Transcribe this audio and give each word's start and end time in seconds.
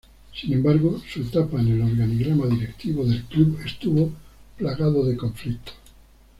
Sin 0.33 0.51
embargo, 0.53 0.99
su 1.07 1.21
etapa 1.21 1.61
en 1.61 1.73
el 1.73 1.81
organigrama 1.83 2.47
directivo 2.47 3.05
del 3.05 3.21
club 3.25 3.59
estuvo 3.63 4.11
plagado 4.57 5.05
de 5.05 5.15
conflictos. 5.15 5.75